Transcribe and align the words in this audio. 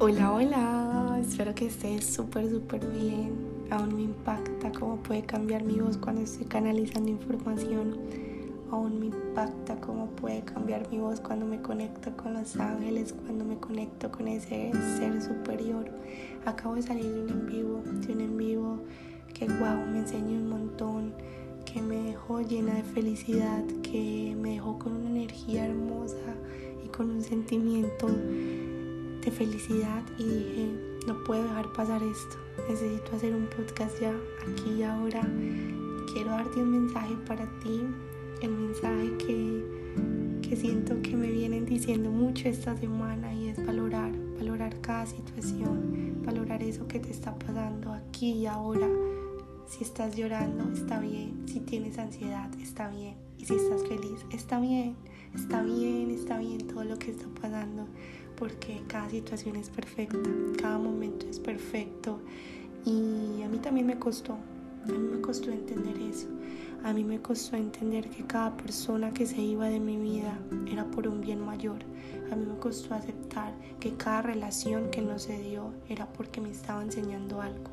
Hola, 0.00 0.32
hola, 0.32 1.18
espero 1.20 1.52
que 1.56 1.66
estés 1.66 2.06
súper, 2.06 2.48
súper 2.48 2.86
bien. 2.86 3.32
Aún 3.68 3.96
me 3.96 4.02
impacta 4.02 4.70
cómo 4.70 4.98
puede 4.98 5.22
cambiar 5.22 5.64
mi 5.64 5.80
voz 5.80 5.96
cuando 5.96 6.20
estoy 6.20 6.46
canalizando 6.46 7.10
información. 7.10 7.98
Aún 8.70 9.00
me 9.00 9.06
impacta 9.06 9.74
cómo 9.80 10.06
puede 10.10 10.42
cambiar 10.42 10.88
mi 10.92 10.98
voz 10.98 11.20
cuando 11.20 11.46
me 11.46 11.60
conecto 11.60 12.16
con 12.16 12.34
los 12.34 12.56
ángeles, 12.58 13.12
cuando 13.12 13.44
me 13.44 13.56
conecto 13.56 14.12
con 14.12 14.28
ese 14.28 14.70
ser 14.98 15.20
superior. 15.20 15.90
Acabo 16.46 16.76
de 16.76 16.82
salir 16.82 17.12
de 17.12 17.22
un 17.22 17.30
en 17.30 17.46
vivo, 17.46 17.82
de 17.84 18.12
un 18.12 18.20
en 18.20 18.36
vivo 18.36 18.78
que 19.34 19.46
wow, 19.46 19.84
me 19.90 19.98
enseñó 19.98 20.38
un 20.38 20.48
montón, 20.48 21.12
que 21.64 21.82
me 21.82 22.04
dejó 22.04 22.40
llena 22.40 22.74
de 22.74 22.84
felicidad, 22.84 23.64
que 23.82 24.36
me 24.40 24.52
dejó 24.52 24.78
con 24.78 24.92
una 24.92 25.10
energía 25.10 25.66
hermosa 25.66 26.36
y 26.84 26.88
con 26.88 27.10
un 27.10 27.20
sentimiento 27.20 28.06
de 29.28 29.36
felicidad 29.36 30.02
y 30.16 30.24
dije, 30.24 30.68
no 31.06 31.22
puedo 31.24 31.42
dejar 31.42 31.70
pasar 31.74 32.02
esto, 32.02 32.36
necesito 32.68 33.14
hacer 33.14 33.34
un 33.34 33.46
podcast 33.46 34.00
ya, 34.00 34.14
aquí 34.42 34.70
y 34.78 34.82
ahora. 34.82 35.20
Quiero 36.12 36.30
darte 36.30 36.62
un 36.62 36.70
mensaje 36.70 37.14
para 37.26 37.44
ti, 37.60 37.82
el 38.40 38.50
mensaje 38.50 39.16
que, 39.18 39.64
que 40.48 40.56
siento 40.56 41.02
que 41.02 41.14
me 41.14 41.30
vienen 41.30 41.66
diciendo 41.66 42.10
mucho 42.10 42.48
esta 42.48 42.74
semana 42.78 43.34
y 43.34 43.48
es 43.48 43.66
valorar, 43.66 44.12
valorar 44.38 44.80
cada 44.80 45.04
situación, 45.04 46.22
valorar 46.24 46.62
eso 46.62 46.88
que 46.88 46.98
te 46.98 47.10
está 47.10 47.38
pasando 47.38 47.92
aquí 47.92 48.32
y 48.32 48.46
ahora. 48.46 48.88
Si 49.66 49.84
estás 49.84 50.16
llorando, 50.16 50.72
está 50.72 50.98
bien. 50.98 51.42
Si 51.46 51.60
tienes 51.60 51.98
ansiedad, 51.98 52.50
está 52.58 52.88
bien. 52.88 53.16
Y 53.36 53.44
si 53.44 53.56
estás 53.56 53.86
feliz, 53.86 54.24
está 54.32 54.58
bien. 54.58 54.96
Está 55.34 55.62
bien, 55.62 56.10
está 56.10 56.38
bien 56.38 56.66
todo 56.66 56.84
lo 56.84 56.98
que 56.98 57.10
está 57.10 57.26
pasando 57.38 57.86
porque 58.38 58.82
cada 58.86 59.10
situación 59.10 59.56
es 59.56 59.68
perfecta, 59.68 60.30
cada 60.60 60.78
momento 60.78 61.26
es 61.26 61.38
perfecto. 61.40 62.20
Y 62.84 63.42
a 63.42 63.48
mí 63.48 63.58
también 63.58 63.86
me 63.86 63.98
costó, 63.98 64.34
a 64.84 64.92
mí 64.92 64.98
me 64.98 65.20
costó 65.20 65.50
entender 65.50 65.98
eso, 65.98 66.28
a 66.84 66.92
mí 66.92 67.02
me 67.02 67.20
costó 67.20 67.56
entender 67.56 68.08
que 68.08 68.24
cada 68.24 68.56
persona 68.56 69.12
que 69.12 69.26
se 69.26 69.40
iba 69.40 69.68
de 69.68 69.80
mi 69.80 69.98
vida 69.98 70.38
era 70.70 70.84
por 70.84 71.08
un 71.08 71.20
bien 71.20 71.44
mayor, 71.44 71.78
a 72.30 72.36
mí 72.36 72.46
me 72.46 72.58
costó 72.58 72.94
aceptar 72.94 73.52
que 73.80 73.94
cada 73.94 74.22
relación 74.22 74.90
que 74.90 75.02
no 75.02 75.18
se 75.18 75.38
dio 75.38 75.72
era 75.88 76.06
porque 76.06 76.40
me 76.40 76.50
estaba 76.50 76.82
enseñando 76.82 77.42
algo. 77.42 77.70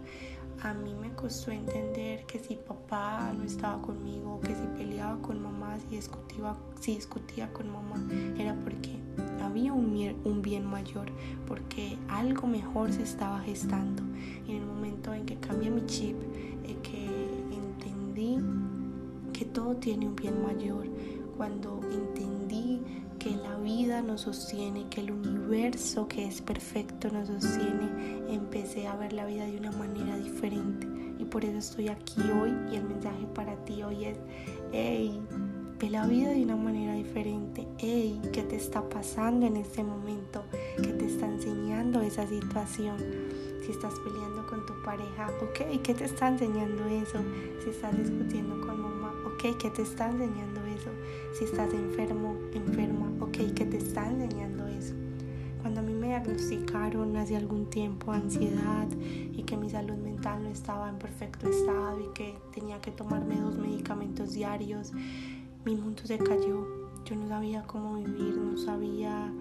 A 0.62 0.74
mí 0.74 0.94
me 0.94 1.12
costó 1.12 1.52
entender 1.52 2.26
que 2.26 2.40
si 2.40 2.56
papá 2.56 3.32
no 3.38 3.44
estaba 3.44 3.82
conmigo, 3.82 4.40
que 4.42 4.56
si 4.56 4.68
peleaba 4.78 5.22
con 5.22 5.42
mamá, 5.42 5.78
si 5.80 5.96
discutía, 5.96 6.56
si 6.80 6.96
discutía 6.96 7.52
con 7.54 7.70
mamá, 7.70 8.04
era 8.38 8.56
porque 8.64 8.98
había 9.44 9.74
un, 9.74 10.16
un 10.24 10.42
bien 10.42 10.66
mayor, 10.66 11.12
porque 11.48 11.98
algo 12.08 12.48
mejor 12.48 12.92
se 12.92 13.04
estaba 13.04 13.40
gestando. 13.42 14.02
Y 14.48 14.52
en 14.52 14.58
el 14.58 14.66
momento 14.66 15.14
en 15.14 15.26
que 15.26 15.36
cambié 15.36 15.70
mi 15.70 15.86
chip, 15.86 16.16
en 16.64 16.82
que 16.82 17.06
entendí 17.54 18.40
que 19.34 19.46
todo 19.46 19.76
tiene 19.76 20.08
un 20.08 20.16
bien 20.16 20.42
mayor, 20.42 20.88
cuando 21.38 21.82
entendí 21.92 22.82
nos 24.02 24.22
sostiene, 24.22 24.88
que 24.90 25.02
el 25.02 25.12
universo 25.12 26.08
que 26.08 26.26
es 26.28 26.42
perfecto 26.42 27.10
nos 27.10 27.28
sostiene, 27.28 28.24
empecé 28.30 28.88
a 28.88 28.96
ver 28.96 29.14
la 29.14 29.26
vida 29.26 29.46
de 29.46 29.58
una 29.58 29.72
manera 29.72 30.18
diferente. 30.18 30.88
Y 31.18 31.26
por 31.26 31.46
eso 31.46 31.58
estoy 31.58 31.88
aquí 31.88 32.22
hoy 32.22 32.54
y 32.72 32.76
el 32.76 32.84
mensaje 32.84 33.26
para 33.34 33.56
ti 33.66 33.84
hoy 33.84 34.06
es, 34.06 34.18
hey, 34.72 35.22
Ve 35.80 35.90
la 35.90 36.08
vida 36.08 36.30
de 36.30 36.42
una 36.42 36.56
manera 36.56 36.94
diferente. 36.94 37.68
Hey, 37.80 38.22
¿qué 38.32 38.44
te 38.44 38.56
está 38.56 38.88
pasando 38.88 39.46
en 39.46 39.58
este 39.58 39.84
momento? 39.84 40.46
¿Qué 40.78 40.94
te 40.94 41.06
está 41.06 41.28
enseñando 41.28 42.00
esa 42.02 42.26
situación? 42.26 42.96
Si 43.62 43.72
estás 43.72 43.94
peleando 44.00 44.48
con 44.48 44.66
tu 44.66 44.74
pareja, 44.84 45.30
ok, 45.42 45.82
¿qué 45.84 45.94
te 45.94 46.06
está 46.06 46.30
enseñando 46.30 46.86
eso? 46.86 47.20
Si 47.62 47.72
estás 47.72 47.98
discutiendo 47.98 48.56
con 48.66 48.80
mamá, 48.80 49.14
ok, 49.26 49.58
¿qué 49.60 49.70
te 49.70 49.82
está 49.82 50.10
enseñando 50.10 50.62
eso? 50.64 50.92
Si 51.38 51.44
estás 51.44 51.74
enfermo, 51.74 52.38
enferma, 52.54 53.05
ok, 53.20 53.54
¿qué 53.56 53.66
te 53.66 53.78
está 53.78 54.10
enseñando 54.10 54.68
eso? 54.68 54.94
Cuando 55.62 55.80
a 55.80 55.84
mí 55.84 55.94
me 55.94 56.08
diagnosticaron 56.08 57.16
hace 57.18 57.36
algún 57.36 57.70
tiempo 57.70 58.12
ansiedad 58.12 58.88
y 59.00 59.44
que 59.44 59.58
mi 59.58 59.70
salud 59.70 59.96
mental 59.96 60.44
no 60.44 60.50
estaba 60.50 60.90
en 60.90 60.98
perfecto 60.98 61.50
estado 61.50 62.00
y 62.02 62.14
que 62.14 62.36
tenía 62.54 62.80
que 62.82 62.92
tomarme 62.92 63.40
dos 63.40 63.58
medicamentos 63.58 64.34
diarios, 64.34 64.92
mi 65.66 65.76
mundo 65.76 66.04
se 66.06 66.18
cayó. 66.18 66.68
Yo 67.06 67.16
no 67.16 67.28
sabía 67.28 67.64
cómo 67.64 67.96
vivir, 67.96 68.38
no 68.38 68.58
sabía 68.58 69.32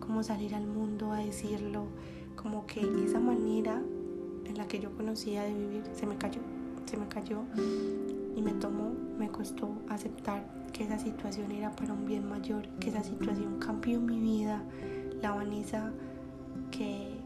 cómo 0.00 0.22
salir 0.22 0.54
al 0.54 0.66
mundo 0.66 1.12
a 1.12 1.18
decirlo. 1.18 1.86
Como 2.36 2.66
que 2.66 2.80
esa 3.04 3.20
manera 3.20 3.80
en 4.44 4.58
la 4.58 4.68
que 4.68 4.80
yo 4.80 4.94
conocía 4.94 5.44
de 5.44 5.54
vivir 5.54 5.82
se 5.94 6.06
me 6.06 6.16
cayó, 6.16 6.40
se 6.84 6.96
me 6.96 7.08
cayó 7.08 7.40
y 8.36 8.42
me 8.42 8.52
tomó, 8.52 8.92
me 9.18 9.28
costó 9.30 9.70
aceptar 9.88 10.63
que 10.74 10.84
esa 10.84 10.98
situación 10.98 11.52
era 11.52 11.70
para 11.70 11.94
un 11.94 12.04
bien 12.04 12.28
mayor, 12.28 12.68
que 12.80 12.90
esa 12.90 13.02
situación 13.02 13.58
cambió 13.60 14.00
mi 14.00 14.18
vida, 14.18 14.62
la 15.22 15.32
Vanessa 15.32 15.92
que 16.70 17.16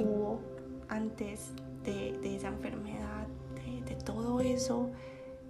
hubo 0.00 0.40
antes 0.88 1.52
de, 1.84 2.34
esa 2.34 2.48
enfermedad, 2.48 3.26
de 3.86 3.94
todo 3.96 4.40
eso 4.40 4.90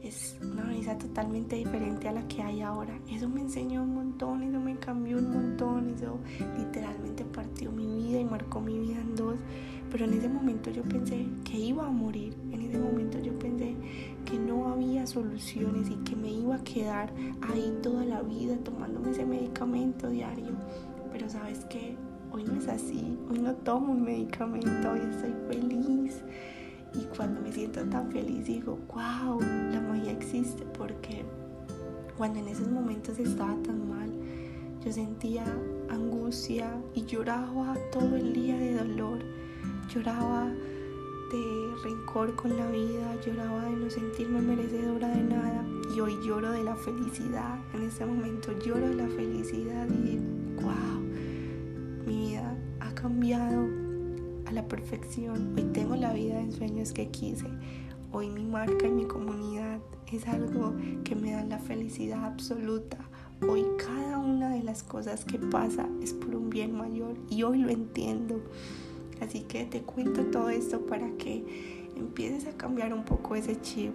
es 0.03 0.37
una 0.43 0.65
Vanessa 0.65 0.99
totalmente 0.99 1.57
diferente 1.57 2.09
a 2.09 2.13
la 2.13 2.27
que 2.29 2.43
hay 2.43 2.61
ahora. 2.61 2.99
Eso 3.11 3.29
me 3.29 3.41
enseñó 3.41 3.83
un 3.83 3.95
montón, 3.95 4.43
eso 4.43 4.61
me 4.61 4.77
cambió 4.77 5.17
un 5.17 5.33
montón, 5.33 5.91
eso 5.91 6.19
literalmente 6.59 7.25
partió 7.25 7.73
mi 7.73 7.87
vida 7.87 8.21
y 8.21 8.25
marcó 8.25 8.61
mi 8.61 8.79
vida 8.79 9.01
en 9.01 9.15
dos. 9.15 9.37
Pero 9.91 10.05
en 10.05 10.15
ese 10.15 10.29
momento 10.29 10.71
yo 10.71 10.83
pensé 10.83 11.27
que 11.45 11.59
iba 11.59 11.87
a 11.87 11.91
morir, 11.91 12.37
en 12.51 12.61
ese 12.63 12.79
momento 12.79 13.19
yo 13.21 13.39
pensé 13.39 13.77
que 14.25 14.39
no 14.39 14.69
había 14.69 15.07
soluciones 15.07 15.89
y 15.89 15.95
que 15.97 16.17
me 16.17 16.31
iba 16.31 16.57
a 16.57 16.64
quedar 16.75 17.13
ahí 17.41 17.73
toda 17.83 18.05
la 18.05 18.21
vida 18.23 18.57
tomándome 18.57 19.13
ese 19.13 19.25
medicamento 19.25 20.09
diario. 20.09 20.57
Pero 21.13 21.31
sabes 21.31 21.65
que 21.67 21.97
hoy 22.33 22.43
no 22.43 22.59
es 22.59 22.67
así, 22.67 23.17
hoy 23.31 23.39
no 23.39 23.55
tomo 23.55 23.93
un 23.93 24.03
medicamento, 24.03 24.91
hoy 24.91 25.01
estoy 25.09 25.33
feliz 25.49 26.21
y 26.93 27.05
cuando 27.17 27.41
me 27.41 27.53
siento 27.53 27.85
tan 27.85 28.11
feliz 28.11 28.47
digo, 28.47 28.77
wow, 28.93 29.41
la 29.71 29.81
magia 29.81 30.11
existe 30.11 30.65
porque 30.77 31.25
cuando 32.19 32.41
en 32.41 32.49
esos 32.49 32.69
momentos 32.69 33.21
estaba 33.21 33.55
tan 33.63 33.89
mal, 33.89 34.11
yo 34.85 34.93
sentía 34.93 35.45
angustia 35.89 36.71
y 36.93 37.05
lloraba 37.05 37.77
todo 37.93 38.17
el 38.17 38.33
día 38.33 38.59
de 38.59 38.75
dolor, 38.75 39.21
lloraba 39.95 40.53
rencor 42.15 42.37
con 42.37 42.57
la 42.57 42.71
vida, 42.71 43.17
lloraba 43.27 43.65
de 43.65 43.73
no 43.73 43.91
sentirme 43.91 44.41
merecedora 44.41 45.09
de 45.09 45.23
nada 45.25 45.65
y 45.95 45.99
hoy 45.99 46.17
lloro 46.25 46.53
de 46.53 46.63
la 46.63 46.77
felicidad, 46.77 47.59
en 47.75 47.83
este 47.83 48.07
momento 48.07 48.53
lloro 48.61 48.89
de 48.89 48.95
la 48.95 49.09
felicidad 49.09 49.89
y 49.89 50.11
digo, 50.11 50.23
wow, 50.63 51.01
mi 52.07 52.29
vida 52.29 52.57
ha 52.79 52.95
cambiado 52.95 53.67
a 54.47 54.53
la 54.53 54.69
perfección. 54.69 55.55
Hoy 55.57 55.65
tengo 55.73 55.97
la 55.97 56.13
vida 56.13 56.39
de 56.39 56.53
sueños 56.53 56.93
que 56.93 57.09
quise. 57.09 57.47
Hoy 58.13 58.29
mi 58.29 58.45
marca 58.45 58.87
y 58.87 58.93
mi 58.93 59.07
comunidad 59.07 59.81
es 60.13 60.29
algo 60.29 60.73
que 61.03 61.17
me 61.17 61.33
da 61.33 61.43
la 61.43 61.59
felicidad 61.59 62.25
absoluta. 62.25 62.99
Hoy 63.49 63.65
cada 63.77 64.19
una 64.19 64.51
de 64.51 64.63
las 64.63 64.85
cosas 64.85 65.25
que 65.25 65.39
pasa 65.39 65.89
es 66.01 66.13
por 66.13 66.37
un 66.37 66.49
bien 66.49 66.77
mayor 66.77 67.17
y 67.29 67.43
hoy 67.43 67.59
lo 67.59 67.71
entiendo. 67.71 68.41
Así 69.21 69.41
que 69.41 69.65
te 69.65 69.83
cuento 69.83 70.27
todo 70.27 70.51
esto 70.51 70.87
para 70.87 71.11
que 71.17 71.84
empieces 71.97 72.47
a 72.47 72.57
cambiar 72.57 72.93
un 72.93 73.05
poco 73.05 73.35
ese 73.37 73.61
chip, 73.61 73.95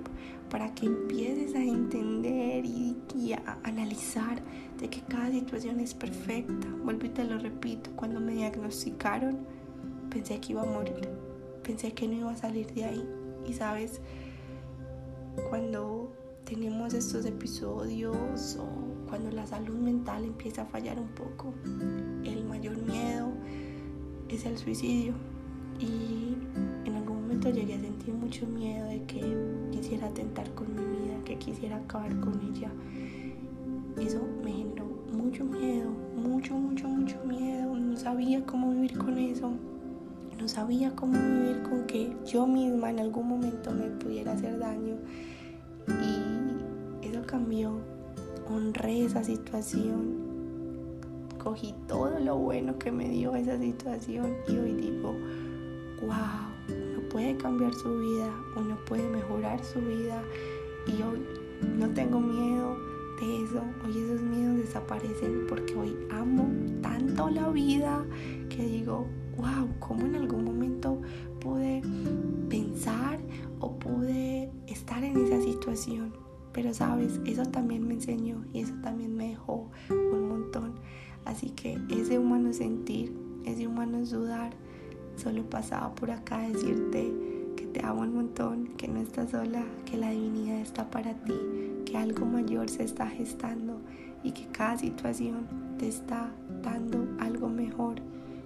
para 0.50 0.74
que 0.74 0.88
empieces 0.88 1.56
a 1.56 1.64
entender 1.64 2.66
y, 2.66 2.96
a 3.34 3.60
analizar 3.64 4.42
de 4.80 4.90
que 4.90 5.02
cada 5.02 5.30
situación 5.30 5.80
es 5.80 5.94
perfecta. 5.94 6.68
Vuelvo 6.84 7.06
y 7.06 7.10
te 7.10 7.24
lo 7.24 7.38
repito, 7.38 7.92
cuando 7.96 8.20
me 8.20 8.34
diagnosticaron, 8.34 9.40
pensé 10.10 10.40
que 10.40 10.54
iba 10.54 10.64
a 10.64 10.66
morir, 10.66 11.08
pensé 11.64 11.92
que 11.94 12.08
no 12.08 12.14
iba 12.16 12.32
a 12.32 12.36
salir 12.38 12.74
de 12.74 12.86
ahí. 12.86 13.10
Y 13.48 13.54
sabes, 13.54 14.02
cuando 15.50 16.12
tenemos 16.46 16.94
estos 16.94 17.26
episodios 17.26 18.58
o 18.60 19.08
cuando 19.08 19.30
la 19.32 19.46
salud 19.46 19.76
mental 19.76 20.26
empieza 20.26 20.64
a 20.64 20.66
fallar 20.66 21.00
un 21.00 21.10
poco, 21.10 21.54
el 22.24 22.46
mayor 22.46 22.78
miedo 22.78 23.32
es 24.30 24.46
el 24.46 24.58
suicidio. 24.58 25.14
Y 25.80 26.36
en 26.86 26.96
algún 26.96 27.19
llegué 27.52 27.76
a 27.76 27.80
sentir 27.80 28.14
mucho 28.14 28.46
miedo 28.48 28.88
de 28.88 29.04
que 29.04 29.22
quisiera 29.72 30.08
atentar 30.08 30.50
con 30.56 30.68
mi 30.76 30.82
vida, 30.82 31.24
que 31.26 31.38
quisiera 31.38 31.78
acabar 31.78 32.20
con 32.20 32.40
ella. 32.42 32.72
Eso 34.00 34.22
me 34.44 34.52
generó 34.52 34.86
mucho 35.12 35.44
miedo, 35.46 35.90
mucho, 36.16 36.56
mucho, 36.56 36.88
mucho 36.88 37.18
miedo. 37.26 37.76
No 37.76 37.98
sabía 37.98 38.46
cómo 38.46 38.72
vivir 38.72 38.98
con 38.98 39.18
eso 39.18 39.52
no 40.40 40.48
sabía 40.48 40.96
cómo 40.96 41.20
vivir 41.20 41.62
con 41.64 41.86
que 41.86 42.16
yo 42.26 42.48
misma 42.48 42.90
en 42.90 43.00
algún 43.00 43.28
momento 43.28 43.72
me 43.72 43.88
pudiera 43.90 44.32
hacer 44.32 44.58
daño 44.58 44.96
y 45.88 47.06
eso 47.08 47.22
cambió. 47.26 47.74
Honré 48.50 49.06
esa 49.06 49.24
situación, 49.24 50.16
cogí 51.38 51.76
todo 51.88 52.18
lo 52.20 52.38
bueno 52.38 52.80
que 52.80 52.92
me 52.92 53.10
dio 53.10 53.36
esa 53.36 53.60
situación 53.60 54.34
y 54.48 54.58
hoy 54.58 54.74
digo, 54.74 55.14
wow, 56.02 56.59
puede 57.10 57.36
cambiar 57.38 57.74
su 57.74 58.00
vida, 58.00 58.30
uno 58.56 58.78
puede 58.86 59.08
mejorar 59.10 59.64
su 59.64 59.80
vida 59.80 60.24
y 60.88 61.02
hoy 61.02 61.26
no 61.78 61.90
tengo 61.90 62.20
miedo 62.20 62.78
de 63.20 63.44
eso, 63.44 63.62
hoy 63.86 63.98
esos 63.98 64.22
miedos 64.22 64.58
desaparecen 64.58 65.46
porque 65.48 65.76
hoy 65.76 65.96
amo 66.12 66.50
tanto 66.82 67.30
la 67.30 67.50
vida 67.50 68.06
que 68.50 68.64
digo, 68.64 69.08
wow, 69.38 69.68
¿cómo 69.80 70.06
en 70.06 70.16
algún 70.16 70.46
momento 70.46 71.02
pude 71.40 71.82
pensar 72.50 73.20
o 73.60 73.78
pude 73.78 74.52
estar 74.68 75.04
en 75.04 75.18
esa 75.18 75.42
situación? 75.42 76.14
Pero 76.54 76.74
sabes, 76.74 77.20
eso 77.26 77.44
también 77.44 77.88
me 77.88 77.96
enseñó 77.96 78.44
y 78.54 78.62
eso 78.62 78.74
también 78.82 79.16
me 79.16 79.30
dejó 79.30 79.70
un 79.90 80.30
montón. 80.30 80.76
Así 81.26 81.52
que 81.52 81.78
ese 81.90 82.18
humano 82.18 82.54
sentir, 82.54 83.14
ese 83.46 83.68
humano 83.68 84.04
dudar, 84.06 84.54
solo 85.20 85.44
pasaba 85.44 85.94
por 85.96 86.12
acá 86.12 86.40
a 86.40 86.50
decirte 86.50 87.12
que 87.56 87.66
te 87.66 87.86
amo 87.86 88.02
un 88.02 88.16
montón, 88.16 88.70
que 88.78 88.88
no 88.88 89.00
estás 89.00 89.32
sola, 89.32 89.64
que 89.86 89.98
la 89.98 90.12
divinidad 90.12 90.60
está 90.60 90.90
para 90.90 91.14
ti, 91.14 91.34
que 91.86 91.98
algo 91.98 92.26
mayor 92.26 92.70
se 92.70 92.84
está 92.84 93.08
gestando 93.08 93.82
y 94.24 94.32
que 94.32 94.48
cada 94.48 94.78
situación 94.78 95.48
te 95.78 95.88
está 95.88 96.32
dando 96.64 97.08
algo 97.20 97.50
mejor, 97.50 97.96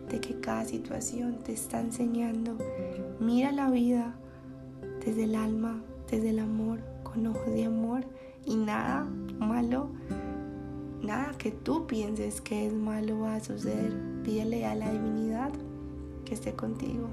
de 0.10 0.20
que 0.20 0.40
cada 0.40 0.66
situación 0.66 1.40
te 1.44 1.54
está 1.54 1.80
enseñando. 1.80 2.58
Mira 3.20 3.52
la 3.52 3.70
vida 3.70 4.16
desde 5.06 5.26
el 5.26 5.36
alma, 5.36 5.82
desde 6.10 6.32
el 6.32 6.40
amor, 6.40 6.80
con 7.04 7.28
ojos 7.28 7.54
de 7.54 7.66
amor 7.66 8.06
y 8.46 8.56
nada 8.56 9.08
malo, 9.40 9.90
nada 11.02 11.34
que 11.38 11.52
tú 11.52 11.86
pienses 11.86 12.42
que 12.42 12.68
es 12.68 12.74
malo 12.74 13.20
va 13.20 13.36
a 13.36 13.44
suceder. 13.44 13.94
Pídele 14.24 14.66
a 14.66 14.76
la 14.76 14.92
divinidad 14.92 15.52
que 16.34 16.40
esté 16.50 16.54
contigo, 16.54 17.08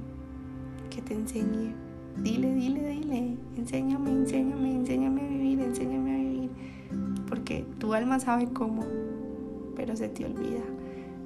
que 0.88 1.02
te 1.02 1.12
enseñe. 1.12 1.74
Dile, 2.22 2.54
dile, 2.54 2.88
dile, 2.88 3.36
enséñame, 3.56 4.10
enséñame, 4.10 4.72
enséñame 4.72 5.20
a 5.20 5.28
vivir, 5.28 5.60
enséñame 5.60 6.14
a 6.14 6.18
vivir. 6.18 6.50
Porque 7.28 7.66
tu 7.78 7.92
alma 7.92 8.18
sabe 8.18 8.48
cómo, 8.48 8.82
pero 9.76 9.94
se 9.94 10.08
te 10.08 10.24
olvida. 10.24 10.62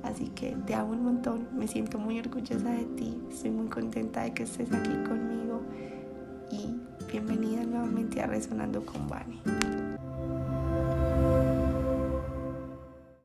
Así 0.02 0.26
que 0.34 0.56
te 0.66 0.74
amo 0.74 0.92
un 0.92 1.04
montón, 1.04 1.48
me 1.56 1.68
siento 1.68 1.98
muy 1.98 2.18
orgullosa 2.18 2.70
de 2.70 2.84
ti, 2.96 3.16
estoy 3.30 3.50
muy 3.50 3.68
contenta 3.68 4.24
de 4.24 4.34
que 4.34 4.42
estés 4.42 4.70
aquí 4.72 4.92
conmigo 5.08 5.62
y 6.50 6.76
bienvenida 7.10 7.64
nuevamente 7.64 8.20
a 8.20 8.26
Resonando 8.26 8.84
con 8.84 9.08
Vani. 9.08 9.83